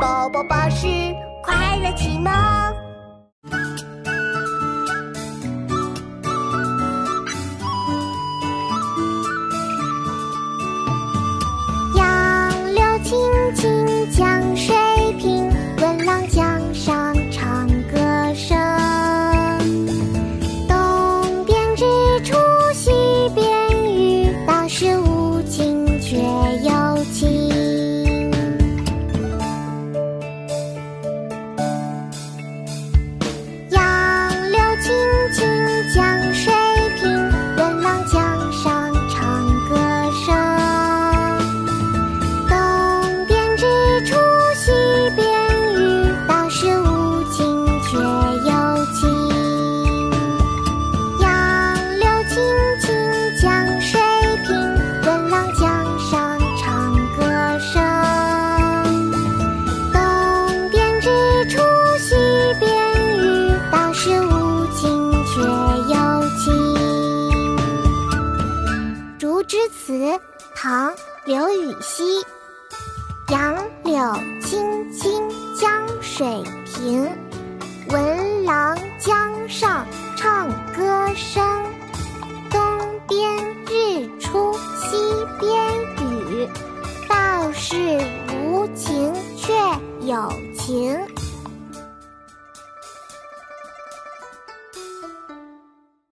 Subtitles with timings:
[0.00, 0.86] 宝宝巴士
[1.42, 2.53] 快乐启蒙。
[69.46, 70.18] 之词
[70.54, 72.24] 唐刘禹锡。
[73.30, 76.26] 杨柳青青江水
[76.66, 77.10] 平
[77.88, 81.42] 闻郎江上唱歌声。
[82.50, 82.60] 东
[83.08, 83.34] 边
[83.66, 84.96] 日出西
[85.40, 85.58] 边
[86.06, 86.48] 雨
[87.08, 87.98] 道是
[88.34, 89.52] 无晴却
[90.06, 90.98] 有晴